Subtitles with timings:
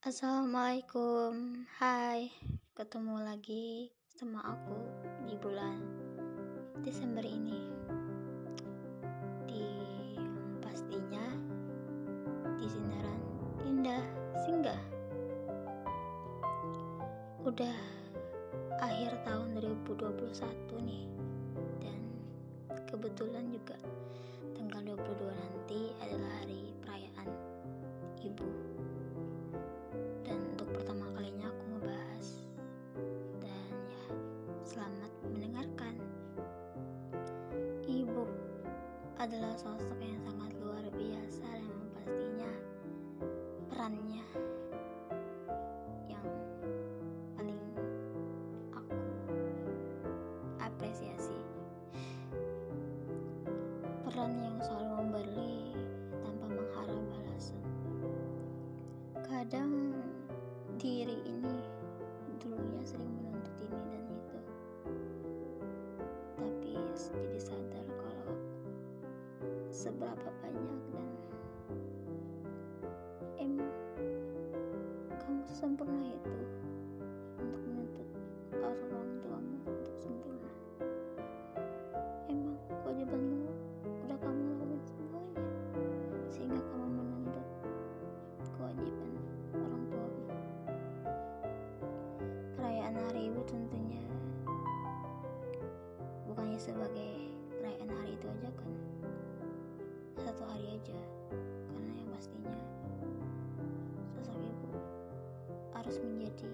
[0.00, 1.60] Assalamualaikum.
[1.76, 2.32] Hai
[2.72, 4.80] Ketemu lagi sama aku
[5.28, 5.76] di bulan
[6.80, 7.68] Desember ini.
[9.44, 9.68] Di
[10.64, 11.20] pastinya
[12.56, 13.20] Di sinaran
[13.68, 14.00] indah
[14.40, 14.80] singgah.
[17.44, 17.76] Udah
[18.80, 19.52] akhir tahun
[19.84, 21.04] 2021 nih
[21.76, 22.00] Dan
[22.88, 23.76] kebetulan juga
[39.30, 42.50] adalah sosok yang sangat luar biasa dan pastinya
[43.70, 44.26] perannya
[46.10, 46.26] yang
[47.38, 47.62] paling
[48.74, 48.98] aku
[50.58, 51.38] apresiasi.
[54.02, 55.78] Peran yang selalu memberi
[56.26, 57.62] tanpa mengharap balasan.
[59.30, 59.94] Kadang
[60.74, 61.69] diri ini
[69.80, 71.08] seberapa banyak dan
[73.40, 73.72] emang
[75.16, 76.36] kamu sempurna itu
[77.40, 78.08] untuk menuntut
[78.60, 80.52] orang tuamu untuk sempurna.
[82.28, 83.48] Emang kewajibanmu
[84.04, 85.44] udah kamu lakukan semuanya
[86.28, 87.46] sehingga kamu menuntut
[88.60, 89.10] kewajiban
[89.64, 90.24] orang tuamu.
[92.60, 94.04] Perayaan hari ibu tentunya
[96.28, 97.19] bukannya sebagai
[100.80, 101.00] aja.
[101.76, 102.56] Karena yang pastinya
[104.16, 104.68] sosok ibu
[105.76, 106.48] harus menjadi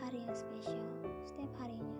[0.00, 0.88] hari yang spesial
[1.28, 1.95] setiap harinya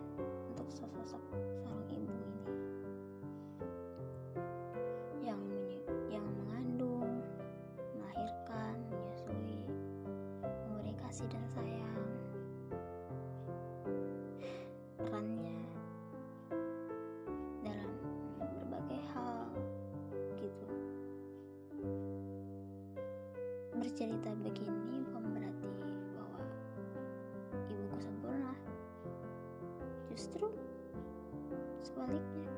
[23.96, 25.72] bercerita begini bukan berarti
[26.12, 26.36] bahwa
[27.64, 28.52] ibuku sempurna.
[30.12, 30.52] Justru
[31.80, 32.52] sebaliknya.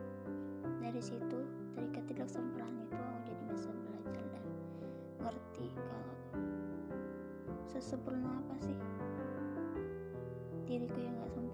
[0.83, 1.39] Dari situ,
[1.79, 4.45] dari ketidaksempurnaan itu aku jadi bisa belajar dan
[5.23, 6.19] ngerti kalau
[7.71, 8.75] sesempurna apa sih
[10.67, 11.48] diriku yang gak sempurna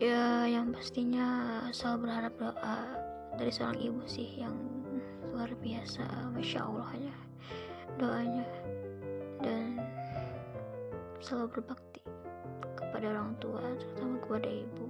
[0.00, 2.78] ya yang pastinya selalu berharap doa
[3.36, 4.56] dari seorang ibu sih yang
[5.28, 7.16] luar biasa masya Allah ya
[8.00, 8.48] doanya.
[9.44, 9.76] Dan
[11.20, 12.00] selalu berbakti
[12.80, 14.86] kepada orang tua terutama kepada ibu.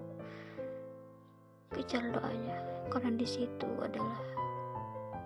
[1.74, 2.58] Kejar doanya
[2.94, 4.22] karena di situ adalah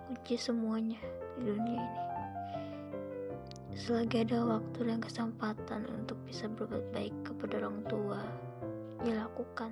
[0.09, 0.97] kunci semuanya
[1.37, 2.03] di dunia ini.
[3.77, 8.44] Selagi ada waktu dan kesempatan untuk bisa berbuat baik kepada orang tua
[9.05, 9.71] dilakukan.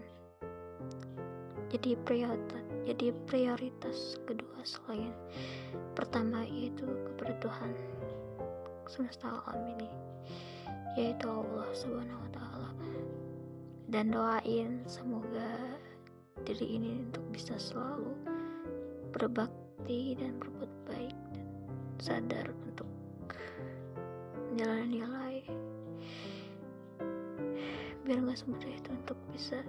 [1.74, 5.16] Jadi prioritas jadi prioritas kedua selain
[5.96, 7.72] pertama yaitu kepada Tuhan
[8.92, 9.90] semesta alam ini
[11.00, 12.72] yaitu Allah subhanahu wa ta'ala.
[13.88, 15.58] Dan doain semoga
[16.44, 18.14] diri ini untuk bisa selalu
[19.16, 21.48] berbakti dan berbuat baik dan
[21.98, 22.90] sadar untuk
[24.52, 25.38] menjalani nilai
[28.04, 29.64] biar nggak semudah itu untuk bisa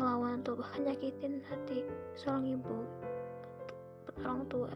[0.00, 1.84] melawan atau bahkan nyakitin hati
[2.16, 2.88] seorang ibu
[4.24, 4.72] orang tua.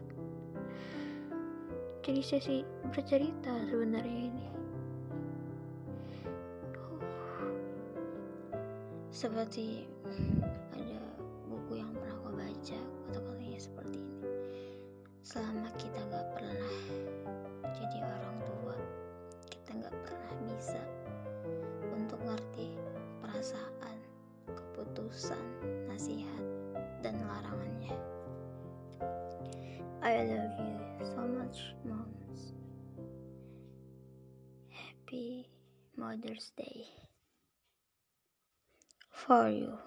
[2.05, 2.57] Jadi sesi
[2.93, 4.47] bercerita sebenarnya ini.
[9.09, 9.89] Seperti
[10.77, 11.01] ada
[11.49, 12.79] buku yang pernah aku baca
[13.09, 14.21] kata-katanya seperti ini.
[15.25, 16.73] Selama kita gak pernah
[25.15, 25.47] keputusan,
[25.87, 26.43] nasihat,
[26.99, 27.95] dan larangannya.
[30.03, 30.75] I love you
[31.07, 32.51] so much, moms.
[34.67, 35.47] Happy
[35.95, 36.91] Mother's Day
[39.07, 39.79] for you.